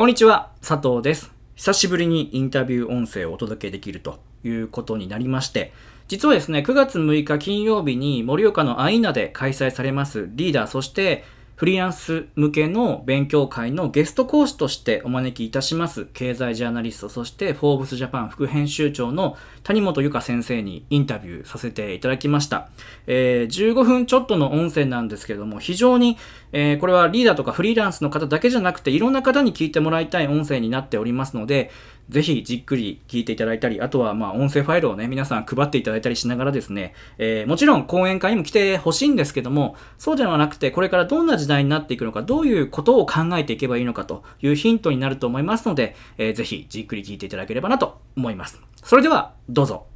[0.00, 1.30] こんにちは、佐藤です。
[1.56, 5.74] 久しぶりにインタビュー音声をお届けできるということになりまして、
[6.08, 11.24] 実はですね、9月6日金曜日に盛岡のアイナで開催されますリーダー、そして
[11.60, 22.70] フリーランス向けの勉強会のゲスト講師としてお招きいたします経済ジャーナリスト、そしてフォーブスジャパン副編集長の谷本由香先生にインタビューさせていただきました。
[23.06, 26.16] えー15分ちょっとの音声なんですけども、非常に、
[26.52, 31.70] えーこれはリーダーとかフリーランスの方だけじゃなくて、いろんな方に聞いてもらいたい音声になっておりますので、
[32.08, 48.60] ぜひじっくり聞いていただいたり、あとはまあ音声ファイルをね、皆さん配っていただいたりしながらですね、えーもちろん講演会にも来てほしいんですけども、そうではなくて、これからどんな時代になっていくのか、どういうことを考えていけばいいのかというヒントになると思いますので、えーぜひじっくり聞いていただければなと思います。
[48.82, 49.86] それでは、どうぞ。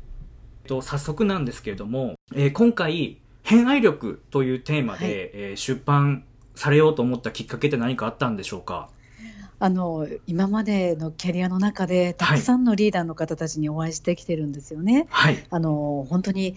[0.64, 8.88] えっと、早速なんですけれども、えー今回、偏愛力というテーマで、はいえー出版されようと思ったきっかけって何かあったんでしょうか？
[9.58, 15.06] あの今までのキャリアの中でたくさんのリーダーの方たちにお会いしてきてるんですよね。
[15.10, 15.44] はい。
[15.50, 16.54] あの本当に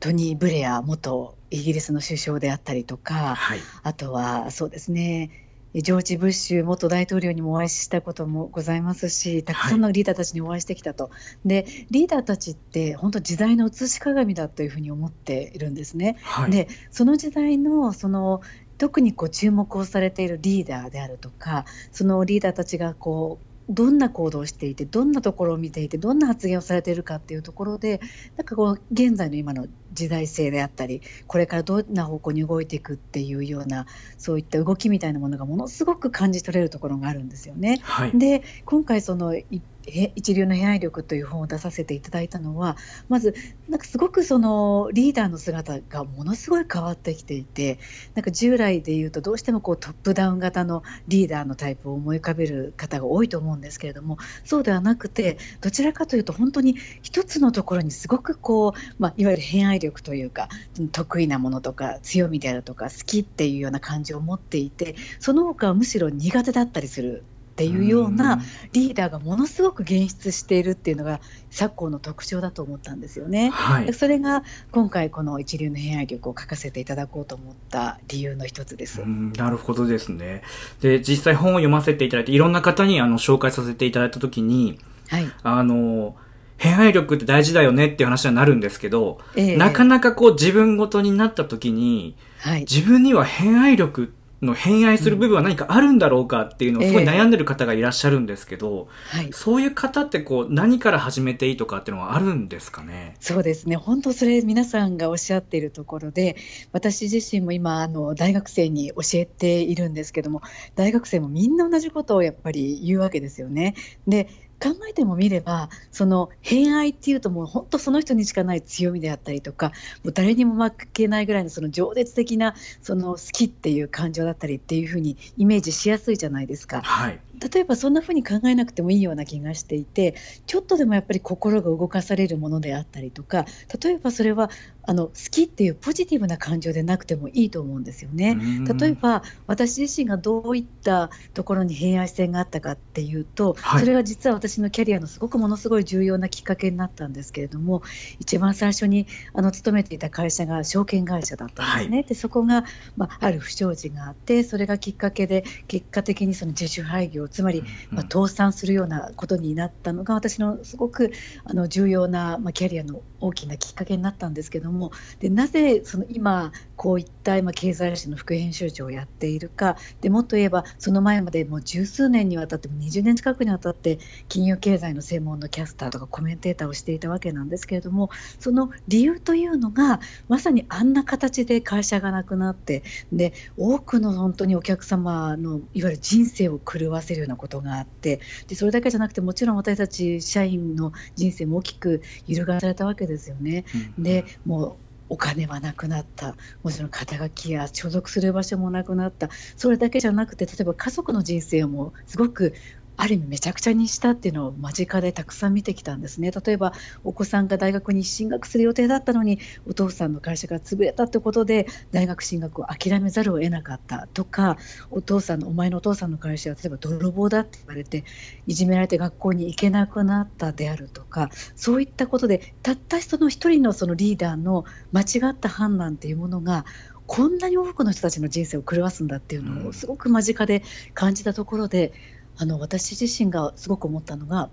[0.00, 3.58] トニー・ブレア元イギリスの首相であったりとかはい。
[3.82, 5.30] あとはそうですね
[5.74, 11.10] ジョージ・ブッシュ元大統領にもお会いしたこともございますしたくさんのリーダーたちにお会いしてきたと、
[11.44, 16.16] でリーダーたちって本当時代の映し鏡だというふうに思っているんですね。
[16.22, 16.50] はい。
[16.50, 18.40] でその時代のその
[18.78, 28.00] 特にこう注目をされているリーダーであるとかそのリーダーたちがこうどんな行動をしていてどんなところを見ていてどんな発言をされているかっていうところで
[28.36, 33.86] なんかこう現在の今の時代性であったりこれからどんな方向に動いていくっていうような
[34.18, 37.78] そういった動きみたいなものがものすごく感じ取れるところがあるんですよね。
[37.82, 38.18] はい。
[38.18, 39.44] で今回そのい
[39.90, 42.76] へ一流の偏愛力という本を出させていただいたのは
[43.08, 43.34] まず
[43.68, 47.78] なんかすごくそのリーダーの姿がものすごい変わってきていて
[48.14, 60.48] なんか従来でいうとどうしてもこうトップダウン型のリーダーのタイプを思い浮かべる方が多いと思うんですけれどもそうではなくてどちらかというと本当に一つのところにすごくこう、まあ、いわゆる偏愛力というか
[60.92, 67.24] 得意なものとか強みであるとか好きっていうような感じを持っていてその他はむしろ苦手だったりする
[67.60, 68.40] っていうような
[68.72, 73.50] リーダーがものすごく現出しているっていうのが昨今の特徴だと思ったんですよね。
[73.50, 73.92] はい。
[73.92, 79.02] それが今回この一流の偏愛力を書かせていただこうと思った理由の一つです。
[79.02, 80.42] うんなるほどですね。
[80.80, 84.78] で、実際本を読ませていただいて、いろんな方にあの紹介させていただいたときに、
[85.08, 85.30] はい。
[85.42, 86.16] あの、
[86.56, 92.60] 偏愛力って大事だよねっていう話になるんですけど、ええなかなかこう自分ごとになったときに、はい。
[92.60, 99.32] 自分には偏愛力の偏愛する部分は何かあるんだろうかっていうのをすごい悩んでる方がいらっしゃるんですけど、はい。
[99.32, 103.16] そういう方ってこう何から始めていいとかっていうのはあるんですかね？
[103.20, 103.76] そうですね。
[103.76, 106.36] 本当それ皆さんがおっしゃっているところで、
[106.72, 110.42] 私自身も今あの大学生に教えているんですけども、
[110.74, 113.74] 大学生もみんな同じことをやっぱり言うわけですよね。
[114.06, 114.28] で。
[114.62, 119.68] 考えてもみればその偏愛っていうともう本当その人にしかない強みであったりとか
[120.04, 126.82] もう誰にも負けないぐらいのその情熱的なその好きっていう感情だったりっていうふうにイメージしやすいじゃないですか。
[126.82, 127.20] はい。
[127.40, 130.14] 例えばそんな風に考えなくてもいいような気がしていて
[130.46, 133.46] ちょっとでもやっぱり心が動かされるものであったりとか
[133.82, 134.50] 例えばそれは
[134.82, 138.36] あの好きっていうポジティブな感情でなくてもいいと思うんですよね。
[138.40, 147.82] うん例えば私自身がどういったところに偏愛性があったかっていうと、はいそれが実は私のキャリアのすごくものすごい重要なきっかけになったんですけれども
[148.18, 152.02] 一番最初にあの勤めていた会社が証券会社だったんですね。
[152.02, 152.64] でそこが、
[152.96, 161.12] まあ、ある不祥事があってそれがきっかけで結果的にその自主廃業つまり、まあ、倒産するようなことになったのが私のすごく
[161.44, 173.98] あの重要な、まあ、キャリアの大きなきっかけになったんですけどもでなぜその今こういった今経済誌の副編集長をやっているかでもっと言えばその前までもう十数年にわたっても20年近くにわたって
[174.28, 182.82] 金融経済の専門のキャスターとかコメンテーターをしていたわけなんですけれどもその理由というのがまさにあんな形で会社がなくなって
[183.12, 193.09] で多くの本当にお客様のいわゆる人生を狂わせるようなことがあってでそれだけじゃなくてもちろん私たち社員の人生も大きく揺るがされたわけです。
[193.30, 193.64] よね。
[193.96, 194.02] うん。
[194.02, 194.78] でもう
[195.10, 196.36] お金はなくなった。
[196.62, 199.28] もちろん肩書きや所属する場所もなくなった。
[199.56, 202.54] それだけじゃなくて例えば家族の人生もすごく
[203.00, 206.30] ある意味めちゃくちゃにしたっていうのを間近でたくさん見てきたんですね。
[206.32, 214.58] 例えばお子さんが大学に進学する予定だったのにお父さんの会社が潰れたってことで大学進学を諦めざるを得なかったとか
[214.90, 218.04] お父さんのお前のお父さんの会社は例えば泥棒だって言われて
[218.46, 226.66] いじめられて学校に行けなくなったであるとかそういったことでたった人の一人のそのリーダーの間違った判断っていうものが
[227.06, 230.62] こんなに多くの人たちの人生を狂わすんだっていうのをすごく間近で
[230.94, 231.92] 感じたところで
[232.42, 234.50] あの私自身がすごく思ったのが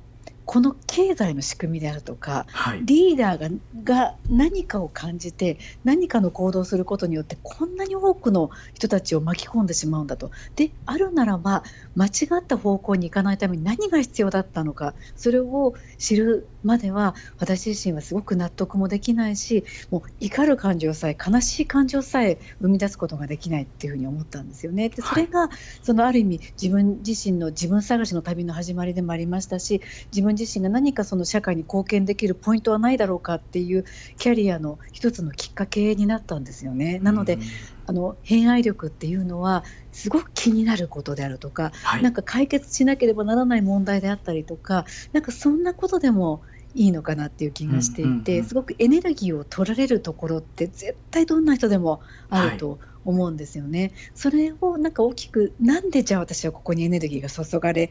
[0.48, 3.50] この経済の仕組みであるとか、はい、リーダーが
[3.84, 10.32] が何かを感じて何かの行動をすることによってこんなに多くの人たちを巻き込んでしまうんだと。
[10.56, 11.64] であるならば
[11.96, 12.10] 間違
[12.40, 24.90] った方向に行かないために何が必要だったのかそれを知るまでは私自身はすごく納得もできないしもう怒る感情さえ悲しい感情さえ生み出すことができないっていうふうに思ったんですよね。
[24.90, 25.50] でそれが、
[25.82, 33.86] そのある意味自分自身の自分探しの旅の始まりでもありましたし自分自身が何かその社会に貢献できるポイントはないだろうかっていう
[34.18, 37.00] キャリアの一つのきっかけになったんですよね。
[37.00, 37.40] なので、
[37.86, 46.42] あの偏愛力っていうのはすごく気になることであるとか、はい、なんか解決しなければならない問題であったりとかなんかそんなことでも
[46.76, 53.82] いいのかなっていう気がしていて、すごくエネルギーを取られるところって絶対どんな人でもあると思うんですよね。
[53.82, 57.90] はい、それをなんか大きくなんでじゃあ私はここにエネルギーが注がれ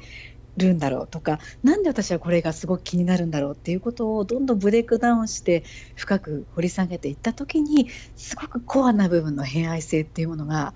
[0.56, 5.64] るんだろうとかなんで私はこれがすごく気になるんだろうっていうことをどんどんブレイクダウンして
[5.94, 10.74] 深く掘り下げていった時にすごくコアな部分の偏愛性っていうものが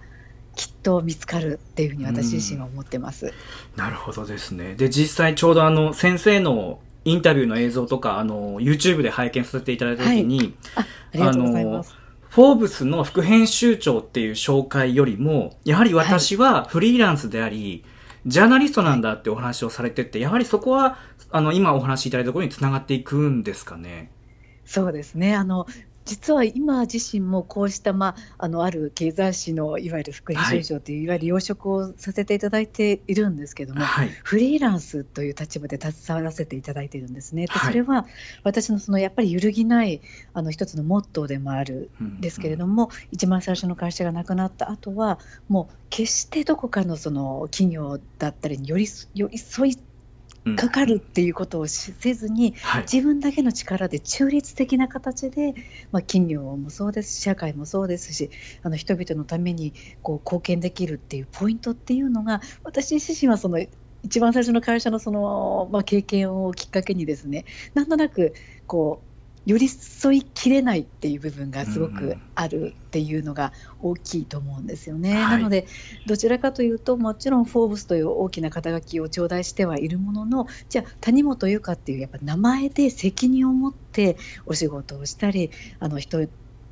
[0.56, 3.32] きっと見つかるっていうふうに私自身は思ってます。
[3.76, 4.74] なるほどですね。
[4.74, 10.82] で実際ちょうどあの先生のインタビューの映像とかあの YouTube で拝見させていただいた時に、は
[11.14, 11.82] い、ああの
[12.28, 20.98] フォーブスの副編集長っていう紹介よりも、やはり私はフリーランスであり、はいジャーナリストなんだってお話をされてて、やはりそこは、
[21.30, 24.10] あの、今お話しいただいたところにつながっていくんですかね？
[24.64, 25.34] そうですね。
[25.34, 25.66] あの、
[26.10, 37.46] 実は今自身もこうした、まあ、あのある経済誌のいわゆる副編集長という、はい、いわゆる養殖をさせていただいているんですけども、はい、フリーランスという立場で携わらせていただいているんですね。
[37.46, 38.06] でそれは
[38.42, 40.00] 私のそのやっぱり揺るぎない
[40.34, 49.78] あの一つのモットーでもあるんですけれども、うんうん、一番最初の会社がなくなった後はもう決してどこかのその企業だったりに寄り寄り添い
[50.56, 55.54] かかるっていうことをせずに、はい、自分だけの力で中立的な形で、
[55.92, 58.30] まあ、企業もそうですし社会もそうですし
[58.62, 63.58] あの人々のためにこう貢献できるっていうポイントっていうのが私自身はその
[64.02, 67.44] 一番最初の会社のその、まあ、経験をきっかけにですね
[67.74, 68.34] なんとなく
[68.66, 69.09] こう
[69.46, 75.14] 寄り添いきれないっていう部分がすごくあるっていうのが大きいと思うんですよね。
[75.14, 75.66] なので
[76.06, 84.16] どちらかというともちろん「フォーブス」という大きな肩書きを頂戴してはいるもののじゃあ谷本由香っていうやっぱ名前で責任を持って
[84.46, 86.18] お仕事をしたりあの人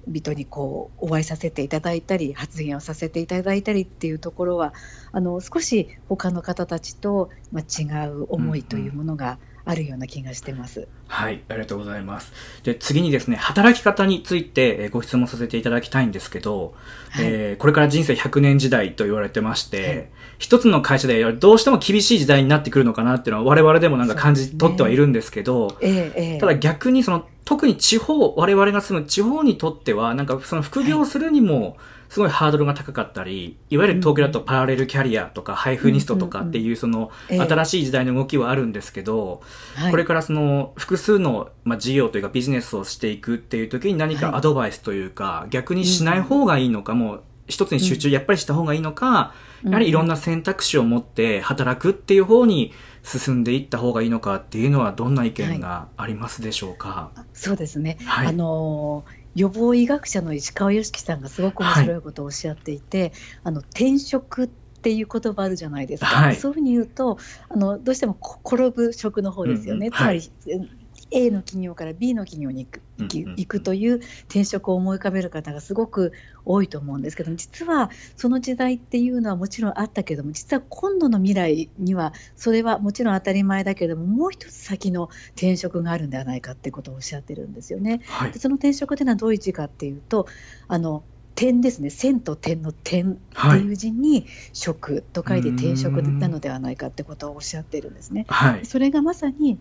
[0.06, 4.74] 々にこうお会いさせていただいたり発言をさせていただいたりっていうところは
[5.12, 9.38] あの少し他の方たちと、まあ、違う思いというものが
[9.68, 10.88] あるような気がしてます。
[11.08, 12.32] はい、ありがとうございます。
[12.62, 16.74] で、次にですね、働き方についてご質問させていただきたいんですけど、
[17.10, 25.76] はい、えー、これから人生100年時代と言われてまして、はい、一つの会社でどうしても厳しい時代になってくるのかなっていうのは我々でもなんか感じ取ってはいるんですけど、ね。
[25.82, 31.74] ええ、ただ逆にその特に地方、我々が住む地方にとっては、なんかその副業するにも、はい
[32.08, 39.42] すごいハードルが高かったり、いわゆる東京だとパラレルキャリアとかハイフニストとかっていうその新しい時代の動きはあるんですけど、
[39.90, 49.34] これからその複数のまあ事業というかビジネスをしていくっていう時に何かアドバイスというか、逆にしない方がいいのか、もう一つに集中やっぱりした方がいいのか、
[49.64, 57.10] やはりいろんな選択肢を持って働くっていう方に進んでいった方がいいのかっていうのはどんな意見がありますでしょうか？
[57.14, 57.98] はい、そうですね。
[58.04, 59.04] はい、あの
[59.38, 63.12] 予防医学者の石川良樹さんがすごく面白いことをおっしゃっていて、はい、
[63.44, 67.18] あの転職っていう言葉あるじゃないですか、はい、そういうふうに言うと
[67.48, 70.77] あのどうしても転ぶ職の方ですよね、うんうん、つまり、はい、
[71.10, 76.12] A の企業から B の企業に行く行くという転職を思い浮かべる方がすごく
[76.44, 88.00] 多いと思うんですけど実はその時代っていうのはもちろんあったけども実は今度の未来にはそれはもちろん当たり前だけどももう一つ先の転職があるんではないかってことをおっしゃってるんですよね。
[88.06, 90.26] はい、でその転職というのはどういう字かっていうと
[90.66, 91.02] あの
[91.38, 91.90] 点ですね。
[91.90, 98.26] 線と点の点っていう字に職と書いて転職なのではないかってことをおっしゃってるんですね。
[98.28, 99.56] はい、それがまさに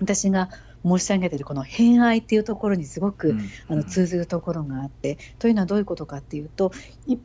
[0.00, 0.50] 私が
[0.84, 6.72] 申し上げているこの偏愛っていうところにすごく、うん、あの通ずるところがあって、というのはどういうことかっていうと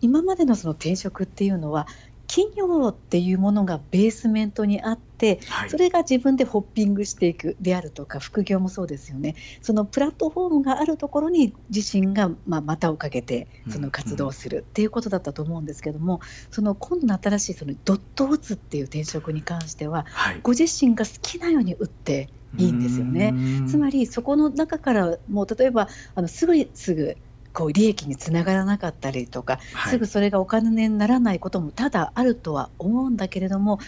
[0.02, 1.88] 今までのその転職っていうのは
[2.34, 9.36] 企業っていうものがベースメントにあって、はい、それが自分でホッピングしていくであるとか副業もそうですよね。
[9.62, 23.34] そのプラットフォームがあるところに自身がまあ股をかけてその活動するっていうことだったと思うんですけども、うんうん、その今度の新しいそのドットを打つっていう転職に関しては、はい、ご自身が好きなように打っていいんですよね。
[23.68, 27.18] つまりそこの中からもう例えばあのすぐすぐ
[27.54, 33.80] こう利益につながらなかったりとか、はい、すぐそれがお金にならないことも多々あるとは思うんだけれども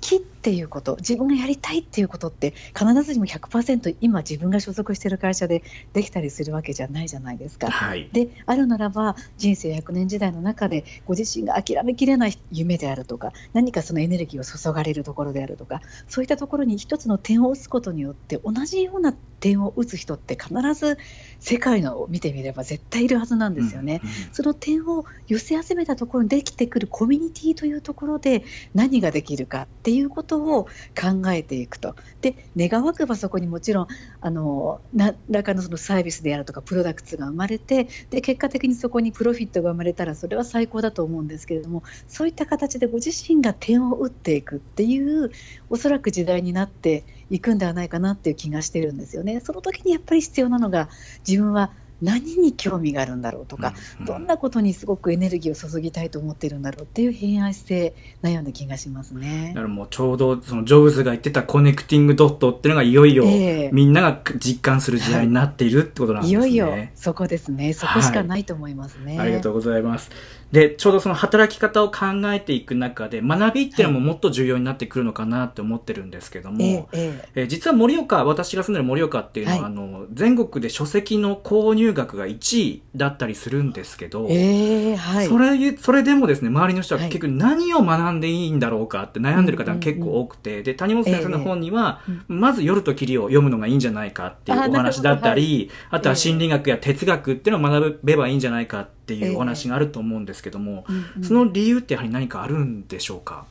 [0.00, 5.62] きっていうこと自分がやりたいっていうことって必ずしも100%今自分が所属している会社で
[5.92, 7.70] できたりするわけじゃないじゃないですか。
[7.70, 20.98] はい、であるならば人生100年時代の中でご自身が諦めきれない夢であるとか何かそのエネルギーを注がれるところであるとかそういったところに一つの点を打つことによって同じような点を打つ人って必ず
[21.38, 24.00] 世界のを見てみれば絶対いるはずなんですよね。
[24.02, 30.64] うんうん、その点を寄せ集めたところにできてくるコミュニティというところで何ができるかっていうことを
[30.98, 31.94] 考えていくと。
[32.20, 33.86] で願わくばそこにもちろん
[34.20, 45.30] あの何らかのそのサービスであるとかプロダクツが生まれてで結果的にそこにプロフィットが生まれたらそれは最高だと思うんですけれどもそういった形でご自身が点を打っていくっていう
[45.70, 49.40] おそらく時代になっていくんではないかなっていう気がしてるんですよね。
[49.40, 50.88] その時にやっぱり必要なのが
[51.26, 59.52] 自分は何に興味があるんだろうとか、うんうん、どんなことにすごくエネルギーを注ぎたいと思っているんだろうっていう偏愛性なような気がしますね。
[59.54, 63.24] だからもうちょうどそのジョブズが言ってたコネクティングドットっていうのがいよいよ
[63.72, 66.38] みんなが実感する時代になっているってことなんですね。
[66.38, 67.72] はい、いよいよそこですね。
[67.72, 69.18] そこしかないと思いますね。
[69.18, 70.10] はい、ありがとうございます。
[70.52, 100.94] で、ちょうどその働き方を考えていく中で、学びっていうのももっと重要になってくるのかなって思ってるんですけども、えええ実は盛岡、私が住んでる盛岡っていうのは、はい、あの、全国で書籍の購入額が1位だったりするんですけど、えーはい、それ、それでもですね、周りの人は結局何を学んでいいんだろうかって悩んでる方が結構多くて、で、谷本先生の本には、まず夜と霧を読むのがいいんじゃないかっていうお話だったり、あはい、あとは心理学や哲学っていうのを学べばいいんじゃないかってっていうお話があると思うんですけども、えー。
[100.94, 103.46] うんうん、その理由ってやはり何かあるんでしょうか？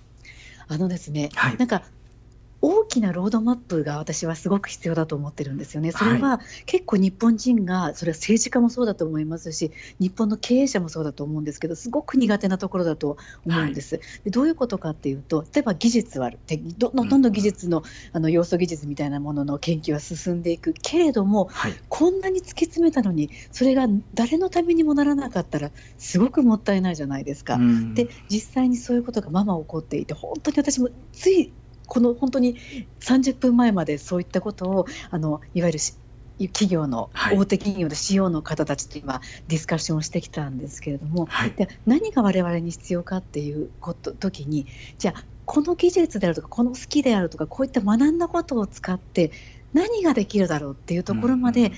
[0.67, 1.81] あのですね、はい、なんか
[2.61, 5.91] 大きなロードマップが私はすごく必要だと思ってるんですよね。
[5.91, 13.95] それは結構日本人が、それは政治家もそうだと思いますし、日本の経営者もそうだと思うんですけど、すごく苦手なところだと思うんです。
[13.95, 16.39] はい、でどういうことかっていうと、例えば技術はある、
[16.77, 20.73] どんどんどん技術の,、あの要素技術みたいなものの研究は進んでいく。
[20.81, 27.59] けれども、はい、こんなに突き詰めたのに、それが誰のためにもならなかったら、すごくもったいないじゃないですか。
[27.93, 31.53] で、実際にそういうことがまま起こっていて、本当に私もつい
[31.87, 32.57] この本当に
[32.99, 35.79] 30分前までそういったことをあのいわゆる
[36.49, 44.67] 企業の、大手企業の CEO の方たちと今ディスカッションをしてきたんですけれども、はい、で何が我々に必要かっていうこと時に
[44.99, 49.31] じゃあこの技術であるとかこの好きであるとかこういった学んだことを使って
[49.73, 51.71] 何ができるだろうっていうところまで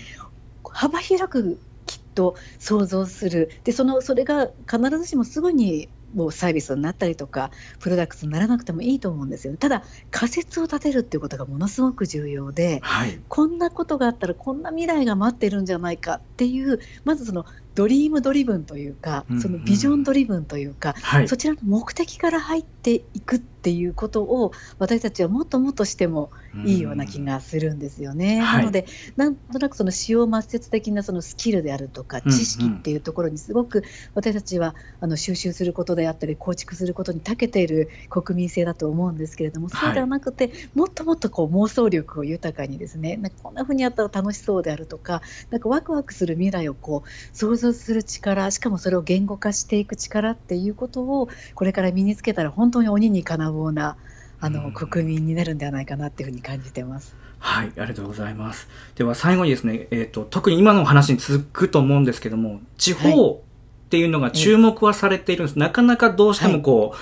[0.63, 3.51] 幅広くきっと想像する。
[3.63, 9.55] でそのそれが必ずしもすぐにもうサービスになったりとかプロダクツにならなくてもいいと思うんですよ。
[9.57, 17.45] ただ仮説を立てるっていうことがものすごく重要で、はい、こんなことがあったらこんな未来が待ってるんじゃないかっていうまずその
[17.75, 26.31] dream driven というか、その vision driven というか、はい、そちらの目的から入っていくっていうことを私たちはもっともっとしても
[26.65, 28.39] いいような気がするんですよね。
[28.39, 28.85] なので
[29.17, 33.83] なんとなくその使用抹殺的なそのスキルであるとか知識っていうところにすごく
[34.15, 53.97] 私たちはあの収集することであったり構築することに長けている国民性だと思うんですけれどもそうではなくて、もっともっとこう妄想力を豊かにですねなんかこんな風にやったら楽しそうであるとかなんかワクワクする未来をこう想像する力しかもそれを言語化していく力っていうことをこれから身につけたら本当に鬼にかなうな
[54.41, 57.15] あの、国民になるんではないかなっていうふうに感じてます。
[57.39, 58.69] はい、ありがとうございます。
[58.95, 63.43] では最後にですね、えっ、ー、と、特に今の話に続くと思うんですけども、地方
[63.85, 65.59] っていうのが注目はされているんです。
[65.59, 66.95] はい、なかなかどうしてもこ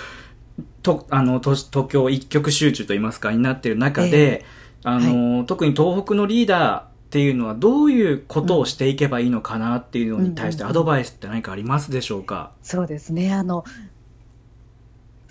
[0.57, 13.33] う、はい、とあの東京一極集中といいますか、になっている中で、えー、あの、はい、特に東北のリーダーっていうのはどういうことをしていけばいいのかなっていうのに対してアドバイスって何かありますでしょうか、そうですね。
[13.33, 13.63] あの、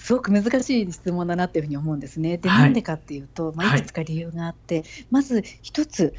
[0.06, 2.36] すごく難しい質問だなっていうふうに思うんですね。
[2.36, 6.14] で、なんでかっていうと、まあ、いくつか理由があって、はい、まず一つ、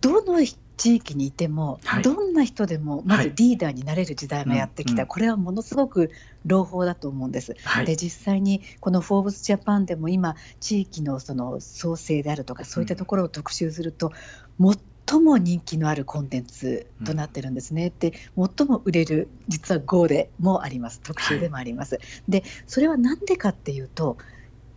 [0.00, 0.38] どの
[0.76, 6.12] 地域にいても、はい、どんな人でもまずリーダーになれる時代がやってきた、はい、これはものすごく
[6.46, 7.56] 朗報だと思うんです。
[7.64, 14.12] はい、で実際にこの「フォーブスジャパン」でも今地域のその創生であるとかそういったところを特集すると、
[14.60, 14.78] うん
[15.12, 17.92] 最も人気のあるコンテンツとなってるんですね。
[17.92, 18.12] うん、で
[18.56, 21.96] 最も売れる実は GO でもあります特集でもあります。
[21.96, 24.16] はい、でそれは何でかっていうと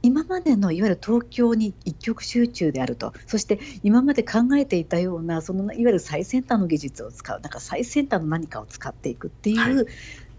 [0.02, 9.86] 今までのいわゆる東京に一極集中であるとそして今まで考えていたようなそのいわゆる最先端の技術を使うなんか最先端の何かを使っていくっていう、はい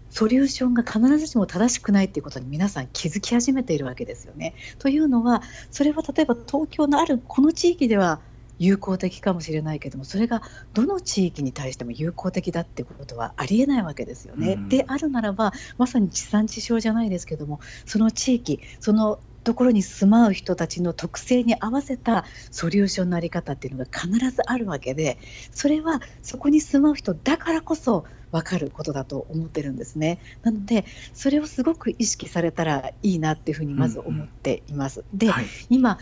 [0.09, 4.55] ソリューションが必ずしも正しくないっていうことに皆さん気づき始めているわけですよね。
[4.79, 8.21] というのはそれは例えば東京のあるこの地域では
[8.59, 10.41] 有効的かもしれないけどもそれが
[10.73, 14.53] どの地域に対しても有効的だってことはありえないわけですよね。
[14.53, 25.19] うん、であるならばまさに地産地消じゃないですけどもその地域そのところに住まう人たちの特性に合わせたソリューションのあり方っていうのが必ずあるわけで
[25.51, 30.19] それはそこに住まう人だからこそ分かることだと思ってるんですね。
[30.41, 34.99] なのでそれをすごく意識されたらいいなっていうふうにまず思っています。
[34.99, 35.97] うんうん、で、はい、今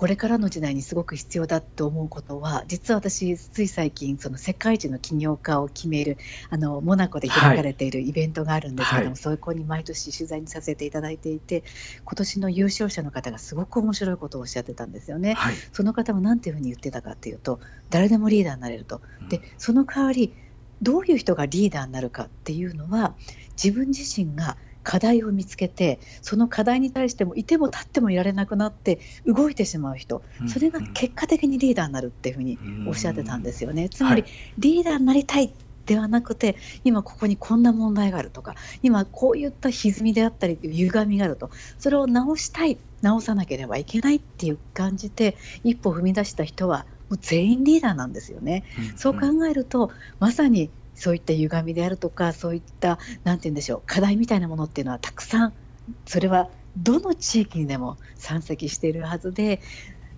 [0.00, 6.16] これからの時代にすごく必要だと思うことは実は私つい最近その世界一の起業家を決める
[6.48, 11.64] あのモナコで開かれているイベントがあるんですけども、はい、そこに毎年取材にさせていただいていて
[12.02, 15.34] 今年の優勝者の方がすごく面白いことをおっしゃってたんですよね。
[15.34, 19.02] はい、その方は何ていうふうに言ってたかというと誰でもリーダーになれると。
[19.28, 20.32] でその代わり
[20.80, 23.14] どういう人がリーダーになるかっていうのは
[23.62, 30.22] 自分自身が課題を見つけてその課題に対してもいても立ってもいられなくなって動いてしまう人。
[30.46, 33.88] それが結果的にリーダーになるっていうふうにおっしゃってたんですよね。
[33.88, 34.24] つまり、
[34.58, 35.54] リーダーになりたい
[35.86, 41.50] ではなくて今ここにこんな問題があるとか今こういった歪みであったり歪みがあると。
[41.78, 48.64] それを直したい直さなければいけないっていう感じで一歩踏み出した人はもう全員リーダーなんですよね。
[48.78, 48.84] うん。
[48.84, 55.54] うん、そう考えるとまさにそういった歪みであるとかそういった何て言うんでしょう課題みたいなものっていうのはたくさん
[56.04, 59.62] それはどの地域にでも山積しているはずで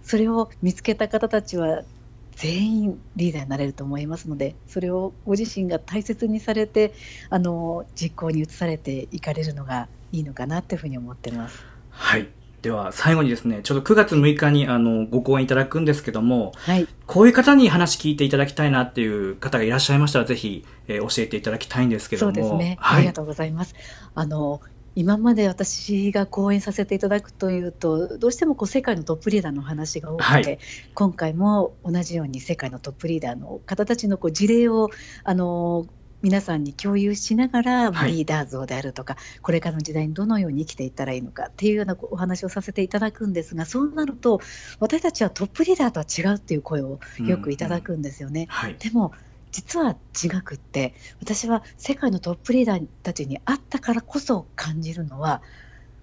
[0.03, 1.85] それを見つけた方たちは
[2.33, 6.95] 全員リーダーになれると思いますのでそれをご自身が大切にされて
[7.31, 11.65] あの実行に移されていかれるのがいいのかなというふうに思ってます。
[11.91, 22.33] はいでは最後にですね、ちょうど9月6日にあのご講演いただくんですけども、はい、こういう方に話聞いていただきたいなっていう方がいらっしゃいましたら、ぜひ、えー、教えていただきたいんですけども。
[22.33, 22.77] そうですね。
[22.81, 23.75] はい、ありがとうございます。
[24.15, 24.61] あの
[24.95, 30.59] 今まで私が講演させていただくというとどうしてもこう世界のトップリーダーの話が多くて、はい、
[30.95, 34.91] 今回も同じように世界のトップリーダーの方たちのこう事例を
[35.25, 35.87] あの
[36.23, 44.41] 皆さんに共有しながら、はい、リーダー像であるとかこれからの時代にどのように生きていったらいいのかっていうようなお話をさせていただくんですがそうなると
[44.79, 48.43] 私たちはトップリーダーとは違うっていう声をよくいただくんですよね。
[48.43, 49.13] うんうんはい、でも
[49.51, 55.43] 実は違くって私は世界のトップリーダーたちに会ったからこそ感じるのは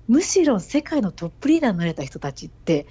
[0.07, 2.87] むしろ世界のトップリーダーになれた人たちって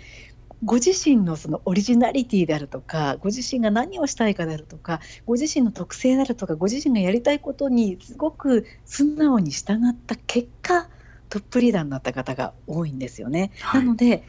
[0.64, 10.88] ご自身のそのオリジナリティであるとかご自身が何をしたいかであるとかご自身の特性であるとかご自身がやりたいことにすごく素直に従った結果
[11.28, 13.52] トップリーダーになった方が多いんですよね。
[13.60, 14.24] はい、なので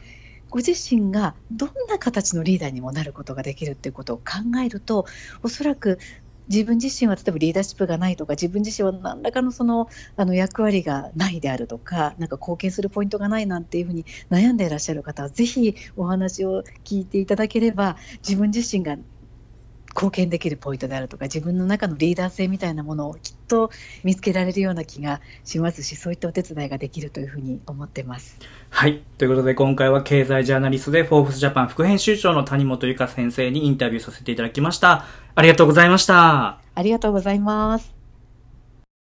[0.50, 5.06] ご自身がどんな形のリーダーにもなることができるっていうことを考えると
[5.42, 5.98] おそらく
[6.50, 18.96] 自分自身は例えばリーダーシップがないとか自分自身は何らかのそのあの役割がないであるとかなんか貢献するポイントがないなんていうふうに悩んでいらっしゃる方はぜひお話を聞いていただければ自分自身が
[19.90, 23.70] 貢献できるポイントであるとか自分の中のリーダー性みたいなものをきっと
[24.04, 28.38] 見つけられるような気がしますしそういったお手伝いができるというふうに思ってます。
[28.70, 35.04] はいということで今回は経済ジャーナリストでフォーブスジャパン副編集長の谷本由香先生にインタビューさせていただきました。
[35.34, 36.60] ありがとうございました。
[36.74, 37.99] ありがとうございます。